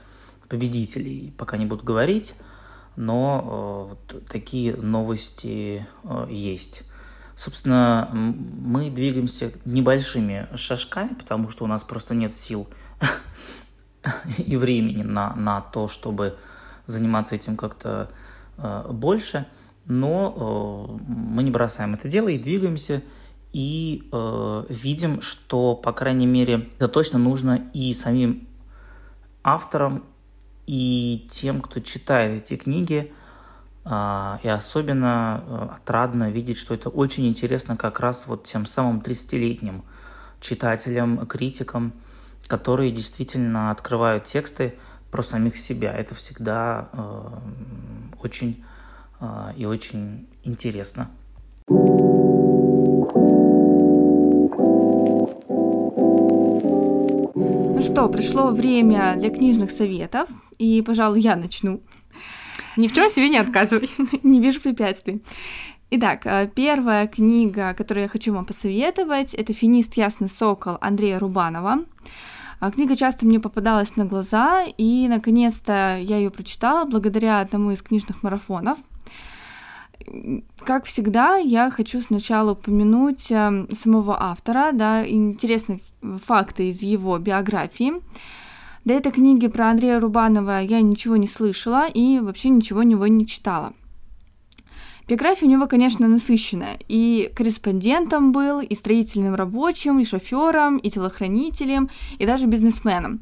[0.50, 1.34] победителей.
[1.38, 2.34] Пока не буду говорить,
[2.96, 5.86] но э, такие новости
[6.30, 6.84] есть.
[7.36, 12.68] Собственно, мы двигаемся небольшими шажками, потому что у нас просто нет сил
[14.40, 16.38] и времени на, на то, чтобы
[16.88, 18.10] заниматься этим как-то
[18.90, 19.46] больше,
[19.86, 23.04] но мы не бросаем это дело и двигаемся,
[23.58, 28.48] и э, видим, что, по крайней мере, это точно нужно и самим
[29.42, 30.04] авторам,
[30.68, 33.12] и тем, кто читает эти книги,
[33.84, 39.00] э, и особенно э, отрадно видеть, что это очень интересно как раз вот тем самым
[39.00, 39.84] 30-летним
[40.40, 41.94] читателям, критикам,
[42.46, 44.76] которые действительно открывают тексты
[45.10, 45.92] про самих себя.
[45.94, 47.28] Это всегда э,
[48.22, 48.64] очень
[49.20, 51.10] э, и очень интересно.
[57.98, 60.30] Что, пришло время для книжных советов,
[60.60, 61.82] и, пожалуй, я начну.
[62.76, 63.90] Ни в чем себе не отказывай.
[64.22, 65.24] Не вижу препятствий.
[65.90, 71.86] Итак, э, первая книга, которую я хочу вам посоветовать, это «Финист Ясный Сокол» Андрея Рубанова.
[72.60, 77.82] А, книга часто мне попадалась на глаза, и наконец-то я ее прочитала благодаря одному из
[77.82, 78.78] книжных марафонов.
[80.60, 87.94] Как всегда, я хочу сначала упомянуть э, самого автора, да, интересные факты из его биографии.
[88.86, 93.06] До этой книги про Андрея Рубанова я ничего не слышала и вообще ничего у него
[93.08, 93.74] не читала.
[95.08, 96.80] Биография у него, конечно, насыщенная.
[96.90, 103.22] И корреспондентом был, и строительным рабочим, и шофером, и телохранителем, и даже бизнесменом.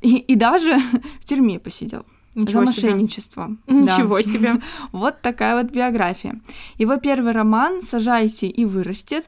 [0.00, 0.78] И, и даже
[1.20, 2.04] в тюрьме посидел.
[2.34, 3.56] Ничего за мошенничество.
[3.66, 3.80] Себе.
[3.80, 4.22] Ничего да.
[4.22, 4.54] себе.
[4.92, 6.40] Вот такая вот биография.
[6.76, 9.26] Его первый роман «Сажайте и вырастет»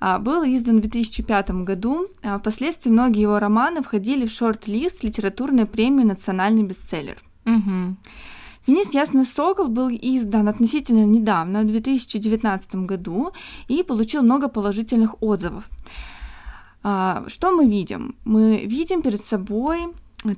[0.00, 2.08] а, был издан в 2005 году.
[2.22, 7.18] А, впоследствии многие его романы входили в шорт-лист литературной премии «Национальный бестселлер».
[7.46, 7.96] Угу.
[8.66, 13.32] Финист Ясный Сокол был издан относительно недавно, в 2019 году,
[13.68, 15.64] и получил много положительных отзывов.
[16.82, 18.14] А, что мы видим?
[18.24, 19.88] Мы видим перед собой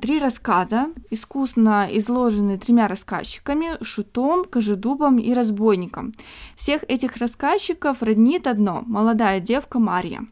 [0.00, 6.14] три рассказа, искусно изложенные тремя рассказчиками– Шутом, Кожедубом и Разбойником.
[6.56, 10.24] Всех этих рассказчиков роднит одно– молодая девка Марья.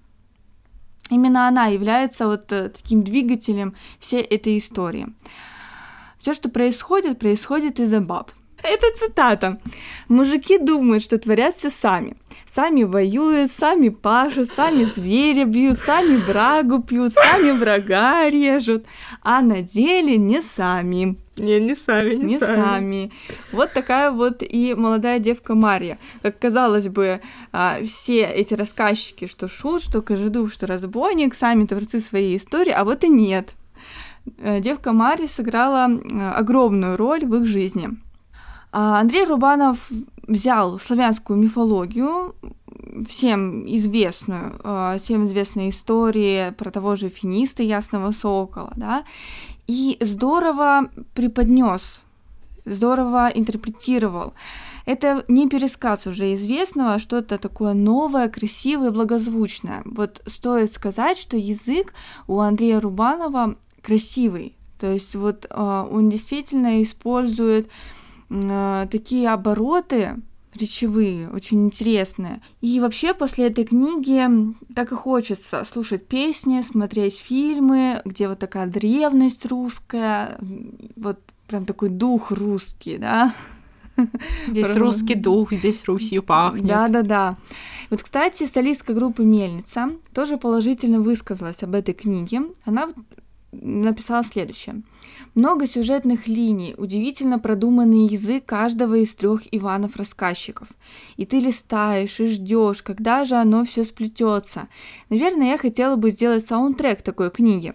[1.11, 5.09] Именно она является вот э, таким двигателем всей этой истории.
[6.21, 8.31] Все, что происходит, происходит из-за баб.
[8.63, 9.61] Это цитата.
[10.09, 12.17] Мужики думают, что творят все сами.
[12.53, 18.85] Сами воюют, сами пашут, сами зверя бьют, сами брагу пьют, сами врага режут,
[19.23, 21.17] а на деле не сами.
[21.37, 22.57] Не, не сами, не, не сами.
[22.57, 23.13] сами.
[23.53, 25.97] Вот такая вот и молодая девка Марья.
[26.23, 27.21] Как казалось бы,
[27.53, 32.83] а, все эти рассказчики, что шут, что кожедуб, что разбойник, сами творцы своей истории, а
[32.83, 33.55] вот и нет.
[34.39, 35.89] Э, девка Марья сыграла
[36.35, 37.91] огромную роль в их жизни.
[38.73, 39.89] А Андрей Рубанов
[40.31, 42.35] взял славянскую мифологию,
[43.09, 49.05] всем известную, э, всем известные истории про того же финиста Ясного Сокола, да,
[49.67, 52.03] и здорово преподнес,
[52.65, 54.33] здорово интерпретировал.
[54.87, 59.83] Это не пересказ уже известного, а что-то такое новое, красивое, благозвучное.
[59.85, 61.93] Вот стоит сказать, что язык
[62.27, 64.55] у Андрея Рубанова красивый.
[64.79, 67.69] То есть вот э, он действительно использует
[68.31, 70.17] э, такие обороты
[70.55, 72.41] речевые, очень интересные.
[72.61, 74.27] И вообще после этой книги
[74.75, 80.39] так и хочется слушать песни, смотреть фильмы, где вот такая древность русская,
[80.97, 83.35] вот прям такой дух русский, да.
[84.49, 86.67] Здесь русский дух, здесь Русью пахнет.
[86.67, 87.37] Да-да-да.
[87.91, 92.43] Вот, кстати, солистка группы «Мельница» тоже положительно высказалась об этой книге.
[92.65, 92.89] Она
[93.53, 94.83] написала следующее.
[95.35, 100.69] Много сюжетных линий, удивительно продуманный язык каждого из трех Иванов-рассказчиков.
[101.17, 104.69] И ты листаешь и ждешь, когда же оно все сплетется.
[105.09, 107.73] Наверное, я хотела бы сделать саундтрек такой книги.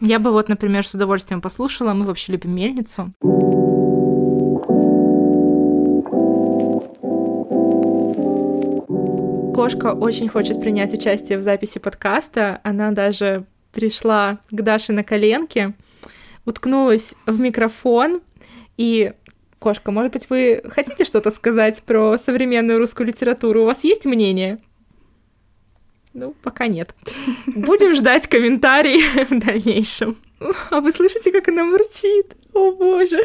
[0.00, 1.92] Я бы вот, например, с удовольствием послушала.
[1.92, 3.12] Мы вообще любим мельницу.
[9.54, 12.60] Кошка очень хочет принять участие в записи подкаста.
[12.62, 15.74] Она даже пришла к Даше на коленке,
[16.44, 18.20] уткнулась в микрофон
[18.76, 19.12] и
[19.58, 23.62] Кошка, может быть, вы хотите что-то сказать про современную русскую литературу?
[23.62, 24.60] У вас есть мнение?
[26.14, 26.94] Ну, пока нет.
[27.46, 30.16] Будем ждать комментарий в дальнейшем.
[30.70, 32.36] А вы слышите, как она мурчит?
[32.54, 33.20] О боже.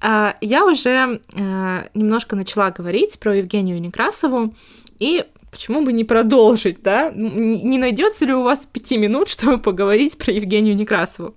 [0.00, 4.54] А, я уже а, немножко начала говорить про Евгению Некрасову,
[4.98, 7.10] и почему бы не продолжить, да?
[7.10, 11.34] Не найдется ли у вас пяти минут, чтобы поговорить про Евгению Некрасову?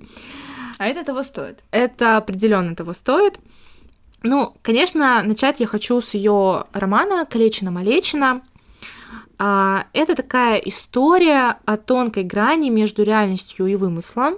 [0.78, 1.64] А это того стоит?
[1.72, 3.40] Это определенно того стоит.
[4.22, 8.42] Ну, конечно, начать я хочу с ее романа «Калечина-малечина».
[9.38, 14.36] А, это такая история о тонкой грани между реальностью и вымыслом,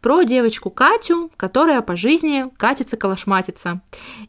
[0.00, 3.80] про девочку Катю, которая по жизни катится-калашматится.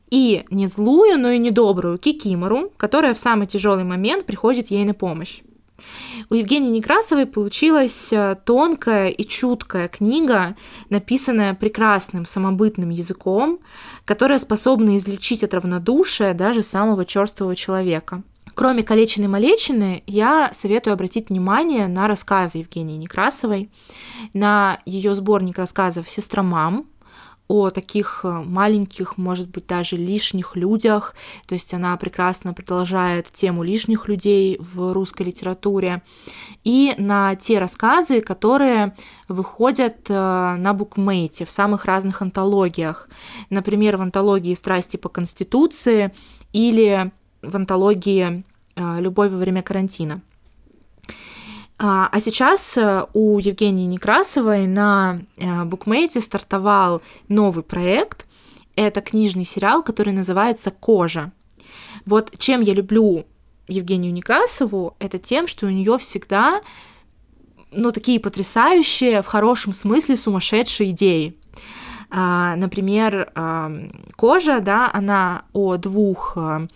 [0.10, 4.93] И не злую, но и недобрую Кикимору, которая в самый тяжелый момент приходит ей на
[4.93, 5.41] помощь.
[6.29, 10.55] У Евгении Некрасовой получилась э, тонкая и чуткая книга,
[10.89, 13.60] написанная прекрасным самобытным языком,
[14.05, 18.23] которая способна излечить от равнодушия даже самого черствого человека.
[18.62, 23.71] Кроме «Калечины-малечины», я советую обратить внимание на рассказы Евгении Некрасовой,
[24.36, 26.86] на ее сборник рассказов «Сестра мам»,
[27.47, 31.15] о таких э, маленьких, может быть, даже лишних людях.
[31.47, 36.04] То есть она прекрасно продолжает тему лишних людей в русской литературе.
[36.63, 38.95] И на те рассказы, которые
[39.28, 43.10] выходят э, на букмейте в самых разных антологиях.
[43.50, 46.13] Например, в антологии «Страсти по Конституции»
[46.54, 48.43] или в антологии
[48.75, 50.21] «Любовь во время карантина».
[51.84, 58.27] А, а сейчас э, у Евгении Некрасовой на э, букмейте стартовал новый проект.
[58.75, 61.31] Это книжный сериал, который называется «Кожа».
[62.05, 63.25] Вот чем я люблю
[63.67, 66.62] Евгению Некрасову, это тем, что у нее всегда
[67.71, 71.36] ну, такие потрясающие, в хорошем смысле, сумасшедшие идеи.
[72.12, 73.31] А, например,
[74.17, 76.67] кожа, да, она о двух э,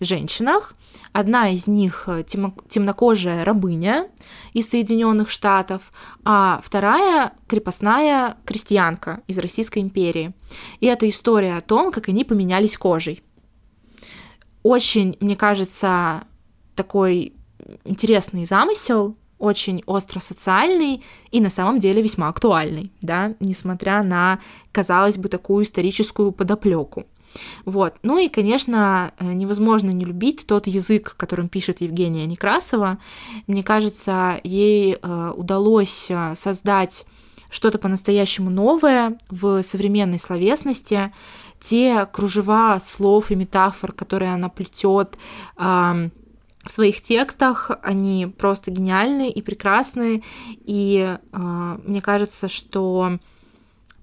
[0.00, 0.74] женщинах,
[1.14, 4.08] Одна из них э, темнокожая рабыня
[4.52, 5.92] из Соединенных Штатов,
[6.24, 10.34] а вторая крепостная крестьянка из Российской империи.
[10.80, 13.22] И это история о том, как они поменялись кожей.
[14.64, 16.24] Очень, мне кажется,
[16.74, 17.34] такой
[17.84, 24.40] интересный замысел, очень остро социальный и на самом деле весьма актуальный, да, несмотря на,
[24.72, 27.06] казалось бы, такую историческую подоплеку.
[27.64, 27.96] Вот.
[28.02, 32.98] Ну и, конечно, э, невозможно не любить тот язык, которым пишет Евгения Некрасова.
[33.46, 37.06] Мне кажется, ей э, удалось э, создать
[37.50, 41.12] что-то по-настоящему новое в современной словесности.
[41.60, 45.16] Те кружева слов и метафор, которые она плетет
[45.56, 46.10] в
[46.66, 50.24] своих текстах, они просто гениальны и прекрасны.
[50.64, 53.18] И мне кажется, что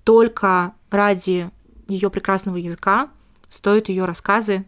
[0.04, 1.52] только ради
[1.88, 3.10] ее прекрасного языка
[3.52, 4.64] Стоит ее рассказы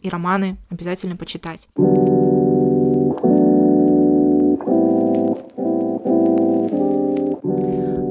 [0.00, 1.68] и романы обязательно почитать.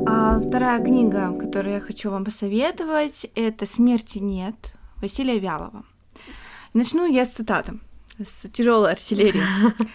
[0.05, 5.85] А вторая книга, которую я хочу вам посоветовать, это «Смерти нет» Василия Вялова.
[6.73, 7.79] Начну я с цитаты,
[8.19, 9.43] с тяжелой артиллерии.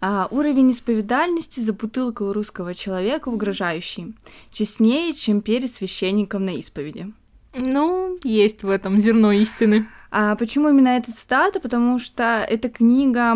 [0.00, 4.14] А, уровень исповедальности за бутылкой у русского человека угрожающий,
[4.52, 7.12] честнее, чем перед священником на исповеди.
[7.58, 9.86] Ну, есть в этом зерно истины.
[10.10, 11.60] А почему именно эта цитата?
[11.60, 13.34] Потому что эта книга,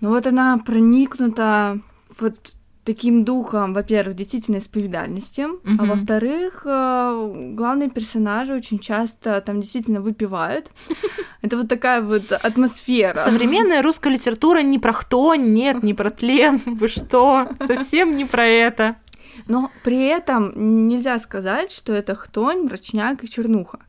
[0.00, 1.80] ну вот она проникнута
[2.18, 2.54] вот
[2.86, 5.76] таким духом, во-первых, действительно исповедальности, uh-huh.
[5.78, 10.70] а во-вторых, э, главные персонажи очень часто там действительно выпивают.
[11.42, 13.16] Это вот такая вот атмосфера.
[13.16, 18.46] Современная русская литература не про хтонь, нет, не про тлен, вы что, совсем не про
[18.46, 18.96] это.
[19.46, 23.80] Но при этом нельзя сказать, что это хтонь, мрачняк и чернуха.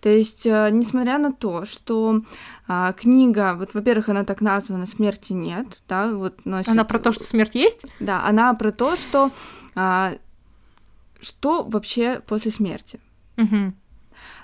[0.00, 2.22] То есть, э, несмотря на то, что
[2.66, 6.68] а, книга, вот, во-первых, она так названа «Смерти нет», да, вот носит...
[6.68, 7.86] Она про то, что смерть есть?
[8.00, 9.30] Да, она про то, что
[9.74, 10.14] а,
[11.20, 13.00] что вообще после смерти.
[13.36, 13.74] Угу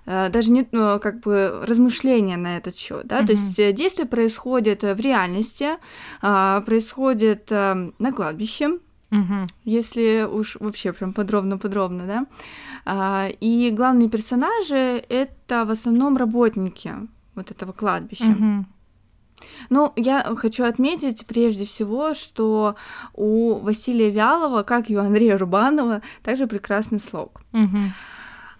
[0.06, 4.08] даже не ну, как бы размышления на этот счет, да, uh то есть э, действие
[4.08, 5.76] происходит в реальности,
[6.22, 8.78] а, происходит на кладбище,
[9.10, 9.46] Угу.
[9.64, 12.26] Если уж вообще прям подробно-подробно, да.
[12.84, 16.92] А, и главные персонажи это в основном работники
[17.34, 18.30] вот этого кладбища.
[18.30, 18.66] Угу.
[19.70, 22.76] Ну, я хочу отметить прежде всего, что
[23.14, 27.40] у Василия Вялова, как и у Андрея Рубанова, также прекрасный слог.
[27.52, 27.78] Угу.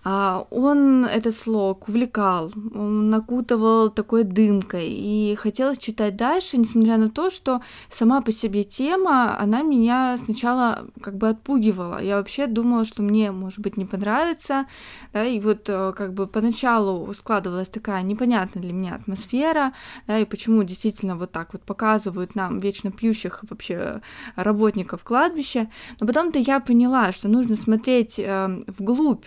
[0.03, 7.11] А, он этот слог увлекал, он накутывал такой дымкой, и хотелось читать дальше, несмотря на
[7.11, 7.61] то, что
[7.91, 12.03] сама по себе тема, она меня сначала как бы отпугивала.
[12.03, 14.67] Я вообще думала, что мне, может быть, не понравится,
[15.13, 19.75] да, и вот э, как бы поначалу складывалась такая непонятная для меня атмосфера,
[20.07, 24.01] да, и почему действительно вот так вот показывают нам вечно пьющих вообще
[24.35, 25.69] работников кладбища,
[26.01, 29.27] но потом-то я поняла, что нужно смотреть э, вглубь,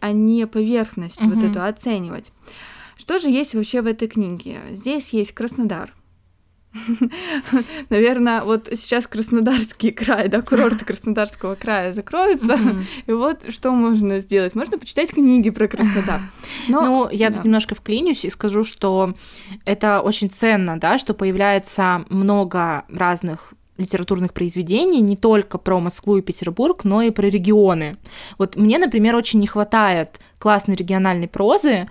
[0.00, 1.34] а не поверхность угу.
[1.34, 2.32] вот эту оценивать.
[2.96, 4.60] Что же есть вообще в этой книге?
[4.70, 5.92] Здесь есть Краснодар.
[7.90, 12.58] Наверное, вот сейчас Краснодарский край, да, курорты Краснодарского края закроются,
[13.06, 14.54] и вот что можно сделать?
[14.54, 16.20] Можно почитать книги про Краснодар.
[16.68, 17.36] Но, ну, я да.
[17.36, 19.14] тут немножко вклинюсь и скажу, что
[19.64, 26.22] это очень ценно, да, что появляется много разных литературных произведений не только про Москву и
[26.22, 27.96] Петербург, но и про регионы.
[28.38, 31.88] Вот мне, например, очень не хватает классной региональной прозы,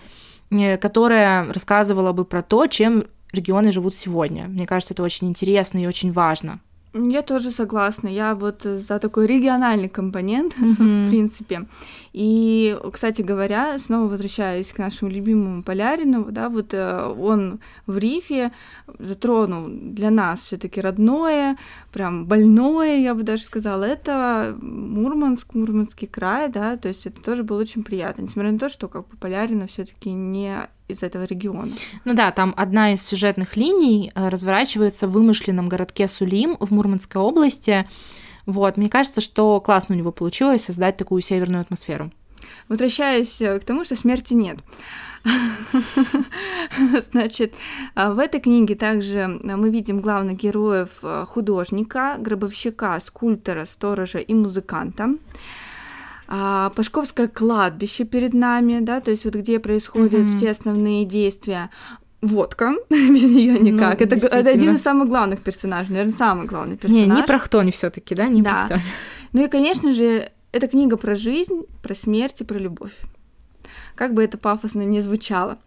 [0.52, 4.46] э, которая рассказывала бы про то, чем регионы живут сегодня.
[4.46, 6.60] Мне кажется, это очень интересно и очень важно.
[6.94, 8.08] Я тоже согласна.
[8.08, 11.06] Я вот за такой региональный компонент, mm-hmm.
[11.08, 11.66] в принципе.
[12.14, 18.52] И, кстати говоря, снова возвращаясь к нашему любимому Полярину, да, вот э, он в рифе
[19.00, 21.58] затронул для нас все таки родное,
[21.92, 27.44] прям больное, я бы даже сказала, это Мурманск, Мурманский край, да, то есть это тоже
[27.44, 30.56] было очень приятно, несмотря на то, что как бы Полярина все таки не
[30.88, 31.72] из этого региона.
[32.06, 37.22] Ну да, там одна из сюжетных линий э, разворачивается в вымышленном городке Сулим в Мурманской
[37.22, 37.88] области.
[38.46, 42.12] Вот, мне кажется, что классно у него получилось создать такую северную атмосферу.
[42.68, 44.60] Возвращаясь э, к тому, что смерти нет.
[47.12, 47.54] Значит,
[47.96, 50.90] э, в этой книге также мы видим главных героев
[51.28, 55.16] художника, гробовщика, скульптора, сторожа и музыканта
[56.28, 60.36] а, Пашковское кладбище перед нами, да, то есть вот где происходят mm-hmm.
[60.36, 61.70] все основные действия.
[62.22, 64.00] Водка, без нее ну, никак.
[64.00, 67.08] Ну, это, это один из самых главных персонажей, наверное, самый главный персонаж.
[67.08, 68.66] Не, не про хтони все таки да, не да.
[68.68, 68.80] про
[69.34, 72.94] Ну и, конечно же, это книга про жизнь, про смерть и про любовь.
[73.96, 75.58] Как бы это пафосно не звучало.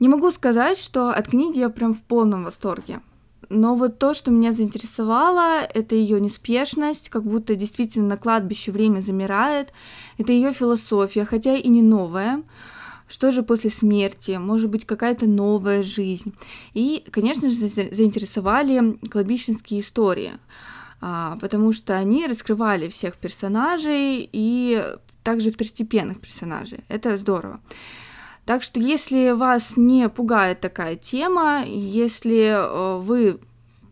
[0.00, 3.00] Не могу сказать, что от книги я прям в полном восторге.
[3.48, 9.00] Но вот то, что меня заинтересовало, это ее неспешность, как будто действительно на кладбище время
[9.00, 9.72] замирает.
[10.18, 12.42] Это ее философия, хотя и не новая.
[13.08, 14.32] Что же после смерти?
[14.32, 16.34] Может быть, какая-то новая жизнь?
[16.74, 20.32] И, конечно же, заинтересовали кладбищенские истории,
[21.00, 24.84] а, потому что они раскрывали всех персонажей и
[25.22, 26.80] также второстепенных персонажей.
[26.88, 27.60] Это здорово.
[28.46, 33.40] Так что если вас не пугает такая тема, если э, вы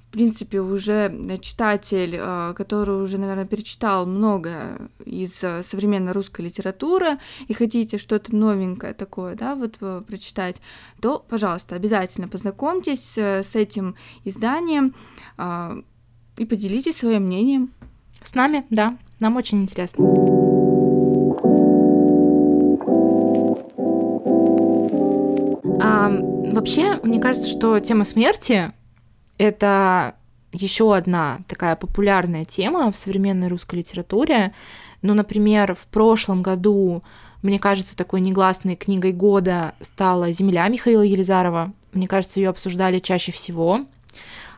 [0.08, 7.18] в принципе, уже читатель, э, который уже, наверное, перечитал много из э, современной русской литературы
[7.48, 9.76] и хотите что-то новенькое такое, да, вот
[10.06, 10.58] прочитать,
[11.00, 14.94] то, пожалуйста, обязательно познакомьтесь с этим изданием
[16.38, 17.72] и поделитесь своим мнением.
[18.22, 20.33] С нами, да, нам очень интересно.
[27.04, 28.72] Мне кажется, что тема смерти
[29.38, 30.14] это
[30.52, 34.52] еще одна такая популярная тема в современной русской литературе.
[35.02, 37.02] Ну, например, в прошлом году,
[37.42, 41.72] мне кажется, такой негласной книгой года стала «Земля» Михаила Елизарова.
[41.92, 43.86] Мне кажется, ее обсуждали чаще всего.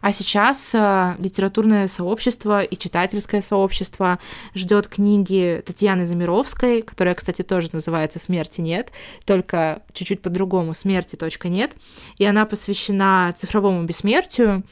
[0.00, 4.18] А сейчас э, литературное сообщество и читательское сообщество
[4.54, 8.92] ждет книги Татьяны Замировской, которая, кстати, тоже называется «Смерти нет»,
[9.24, 11.16] только чуть-чуть по-другому «Смерти.
[11.48, 11.72] нет».
[12.18, 14.64] И она посвящена цифровому бессмертию.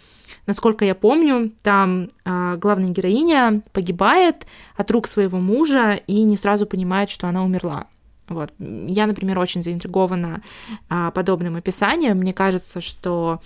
[0.46, 4.46] Насколько я помню, там э, главная героиня погибает
[4.76, 7.86] от рук своего мужа и не сразу понимает, что она умерла.
[8.28, 8.52] Вот.
[8.58, 10.42] Я, например, очень заинтригована
[10.88, 12.18] а, подобным описанием.
[12.18, 13.40] Мне кажется, что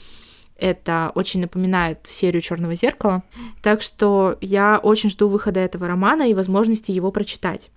[0.58, 3.22] это очень напоминает серию Черного зеркала.
[3.62, 7.70] Так что я очень жду выхода этого романа и возможности его прочитать.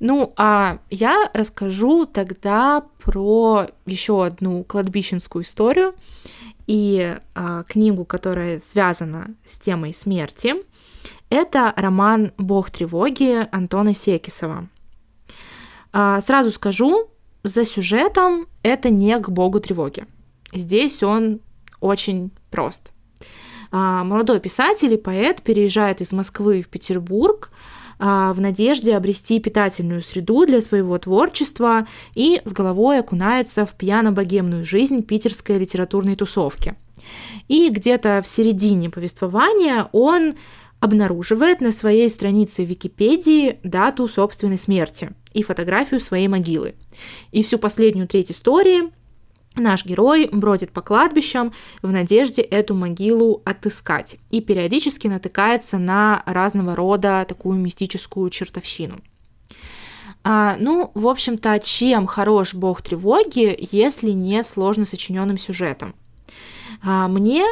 [0.00, 5.94] Ну, а я расскажу тогда про еще одну кладбищенскую историю
[6.66, 10.54] и а, книгу, которая связана с темой смерти.
[11.30, 14.68] Это роман «Бог тревоги» Антона Секисова.
[15.92, 17.08] А, сразу скажу,
[17.42, 20.06] за сюжетом это не к богу тревоги.
[20.52, 21.40] Здесь он
[21.80, 22.92] очень прост.
[23.70, 27.50] А, молодой писатель и поэт переезжает из Москвы в Петербург
[27.98, 34.64] а, в надежде обрести питательную среду для своего творчества и с головой окунается в пьяно-богемную
[34.64, 36.74] жизнь питерской литературной тусовки.
[37.48, 40.34] И где-то в середине повествования он
[40.80, 46.74] обнаруживает на своей странице Википедии дату собственной смерти и фотографию своей могилы.
[47.32, 48.90] И всю последнюю треть истории
[49.56, 56.76] Наш герой бродит по кладбищам в надежде эту могилу отыскать и периодически натыкается на разного
[56.76, 59.00] рода такую мистическую чертовщину.
[60.24, 65.94] А, ну, в общем-то, чем хорош бог тревоги, если не сложно сочиненным сюжетом?
[66.82, 67.46] А, мне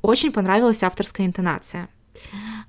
[0.00, 1.88] очень понравилась авторская интонация.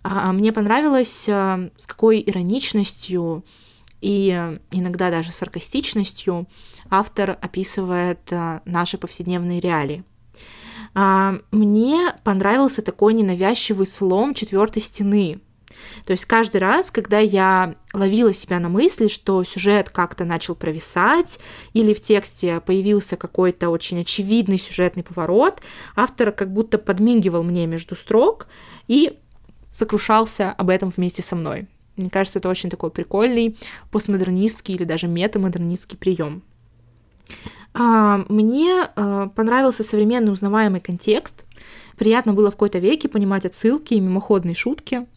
[0.03, 3.45] А, мне понравилось, а, с какой ироничностью
[4.01, 6.47] и иногда даже саркастичностью
[6.91, 10.03] автор описывает а, наши повседневные реалии.
[10.93, 15.39] А, мне понравился такой ненавязчивый слом четвертой стены.
[16.05, 21.39] То есть каждый раз, когда я ловила себя на мысли, что сюжет как-то начал провисать,
[21.73, 25.61] или в тексте появился какой-то очень очевидный сюжетный поворот,
[25.95, 28.47] автор как будто подмигивал мне между строк
[28.87, 29.17] и
[29.71, 31.67] сокрушался об этом вместе со мной.
[31.95, 33.57] Мне кажется, это очень такой прикольный
[33.91, 36.43] постмодернистский или даже метамодернистский прием.
[37.73, 41.45] А, мне а, понравился современный узнаваемый контекст.
[41.97, 45.07] Приятно было в какой-то веке понимать отсылки и мимоходные шутки,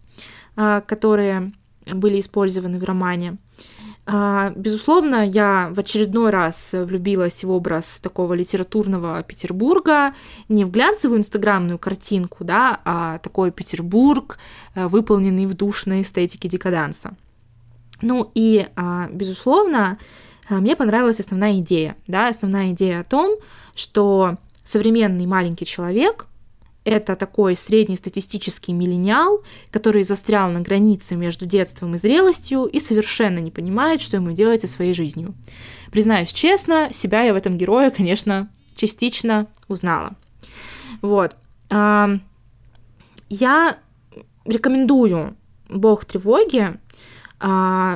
[0.57, 1.53] а, которые
[1.87, 3.37] были использованы в романе.
[4.07, 10.15] Безусловно, я в очередной раз влюбилась в образ такого литературного Петербурга,
[10.51, 14.37] не в глянцевую инстаграмную картинку, да, а такой Петербург,
[14.75, 17.17] выполненный в душной эстетике декаданса.
[18.03, 18.67] Ну и,
[19.11, 19.97] безусловно,
[20.49, 23.37] мне понравилась основная идея, да, основная идея о том,
[23.75, 26.29] что современный маленький человек
[26.85, 29.41] это такой среднестатистический миллениал,
[29.71, 34.61] который застрял на границе между детством и зрелостью и совершенно не понимает, что ему делать
[34.61, 35.35] со своей жизнью.
[35.91, 40.15] Признаюсь честно, себя я в этом герое, конечно, частично узнала.
[41.01, 41.37] Вот.
[41.71, 42.11] А,
[43.31, 43.79] я
[44.45, 45.37] рекомендую
[45.71, 46.77] «Бог тревоги», а,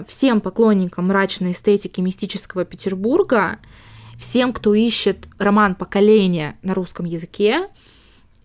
[0.07, 3.59] всем поклонникам мрачной эстетики мистического Петербурга,
[4.19, 7.69] всем, кто ищет роман поколения на русском языке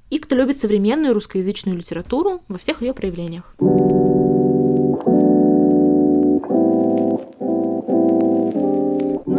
[0.10, 3.56] и кто любит современную русскоязычную литературу во всех ее проявлениях.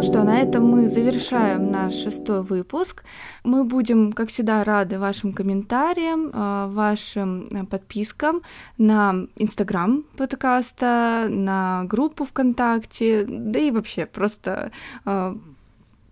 [0.05, 3.03] Что, на этом мы завершаем наш шестой выпуск.
[3.43, 8.41] Мы будем, как всегда, рады вашим комментариям, а, вашим э, подпискам
[8.77, 14.71] на Инстаграм подкаста, на группу ВКонтакте, да и вообще просто
[15.05, 15.35] а,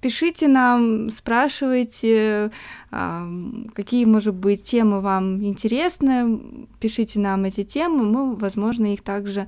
[0.01, 2.51] пишите нам, спрашивайте,
[2.89, 9.47] какие, может быть, темы вам интересны, пишите нам эти темы, мы, возможно, их также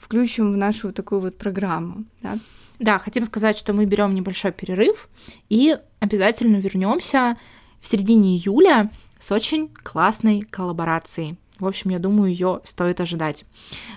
[0.00, 2.04] включим в нашу такую вот программу.
[2.22, 2.38] Да?
[2.78, 5.08] Да, хотим сказать, что мы берем небольшой перерыв
[5.48, 7.36] и обязательно вернемся
[7.80, 11.38] в середине июля с очень классной коллаборацией.
[11.58, 13.44] В общем, я думаю, ее стоит ожидать.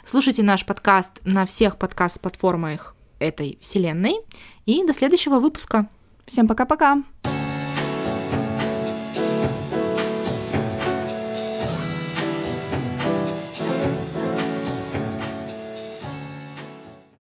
[0.04, 4.16] Слушайте наш подкаст на всех подкаст-платформах этой вселенной.
[4.66, 5.88] И до следующего выпуска.
[6.26, 7.04] Всем пока-пока.